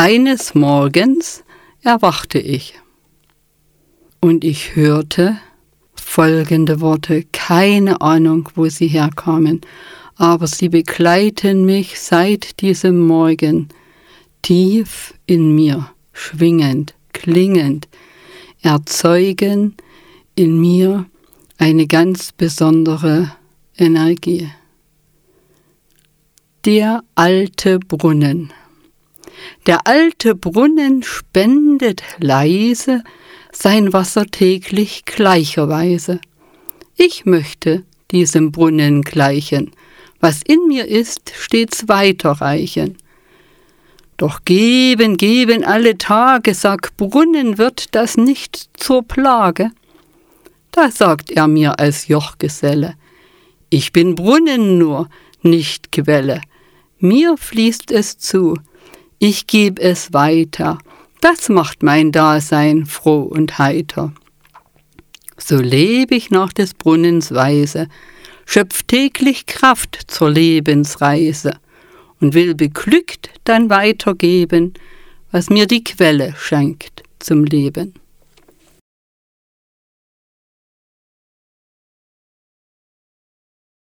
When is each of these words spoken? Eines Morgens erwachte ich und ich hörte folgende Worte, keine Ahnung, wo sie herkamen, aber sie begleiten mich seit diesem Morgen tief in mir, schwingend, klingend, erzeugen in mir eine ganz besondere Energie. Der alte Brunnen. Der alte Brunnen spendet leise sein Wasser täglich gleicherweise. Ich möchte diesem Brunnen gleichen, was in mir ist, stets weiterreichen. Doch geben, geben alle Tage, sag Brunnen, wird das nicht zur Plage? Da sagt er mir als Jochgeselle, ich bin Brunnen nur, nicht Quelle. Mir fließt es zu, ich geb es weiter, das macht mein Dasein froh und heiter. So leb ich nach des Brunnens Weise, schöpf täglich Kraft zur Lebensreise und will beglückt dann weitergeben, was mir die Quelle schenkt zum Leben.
Eines 0.00 0.54
Morgens 0.54 1.42
erwachte 1.82 2.38
ich 2.38 2.74
und 4.20 4.44
ich 4.44 4.76
hörte 4.76 5.40
folgende 5.96 6.80
Worte, 6.80 7.24
keine 7.32 8.00
Ahnung, 8.00 8.48
wo 8.54 8.68
sie 8.68 8.86
herkamen, 8.86 9.60
aber 10.14 10.46
sie 10.46 10.68
begleiten 10.68 11.64
mich 11.64 11.98
seit 11.98 12.60
diesem 12.60 13.08
Morgen 13.08 13.70
tief 14.40 15.14
in 15.26 15.56
mir, 15.56 15.90
schwingend, 16.12 16.94
klingend, 17.12 17.88
erzeugen 18.62 19.76
in 20.36 20.60
mir 20.60 21.06
eine 21.56 21.88
ganz 21.88 22.30
besondere 22.30 23.32
Energie. 23.76 24.48
Der 26.64 27.02
alte 27.16 27.80
Brunnen. 27.80 28.52
Der 29.66 29.86
alte 29.86 30.34
Brunnen 30.34 31.02
spendet 31.02 32.02
leise 32.18 33.02
sein 33.52 33.92
Wasser 33.92 34.26
täglich 34.26 35.04
gleicherweise. 35.04 36.20
Ich 36.96 37.26
möchte 37.26 37.84
diesem 38.10 38.52
Brunnen 38.52 39.02
gleichen, 39.02 39.72
was 40.20 40.40
in 40.46 40.66
mir 40.66 40.86
ist, 40.86 41.32
stets 41.36 41.88
weiterreichen. 41.88 42.98
Doch 44.16 44.44
geben, 44.44 45.16
geben 45.16 45.64
alle 45.64 45.96
Tage, 45.96 46.54
sag 46.54 46.96
Brunnen, 46.96 47.56
wird 47.56 47.94
das 47.94 48.16
nicht 48.16 48.68
zur 48.74 49.02
Plage? 49.02 49.70
Da 50.72 50.90
sagt 50.90 51.30
er 51.30 51.46
mir 51.46 51.78
als 51.78 52.08
Jochgeselle, 52.08 52.94
ich 53.70 53.92
bin 53.92 54.14
Brunnen 54.14 54.78
nur, 54.78 55.08
nicht 55.42 55.92
Quelle. 55.92 56.40
Mir 56.98 57.36
fließt 57.36 57.92
es 57.92 58.18
zu, 58.18 58.54
ich 59.18 59.46
geb 59.46 59.78
es 59.78 60.12
weiter, 60.12 60.78
das 61.20 61.48
macht 61.48 61.82
mein 61.82 62.12
Dasein 62.12 62.86
froh 62.86 63.22
und 63.22 63.58
heiter. 63.58 64.12
So 65.36 65.56
leb 65.56 66.12
ich 66.12 66.30
nach 66.30 66.52
des 66.52 66.74
Brunnens 66.74 67.32
Weise, 67.32 67.88
schöpf 68.46 68.82
täglich 68.84 69.46
Kraft 69.46 69.98
zur 70.06 70.30
Lebensreise 70.30 71.58
und 72.20 72.34
will 72.34 72.54
beglückt 72.54 73.30
dann 73.44 73.70
weitergeben, 73.70 74.74
was 75.30 75.50
mir 75.50 75.66
die 75.66 75.84
Quelle 75.84 76.34
schenkt 76.36 77.02
zum 77.18 77.44
Leben. 77.44 77.94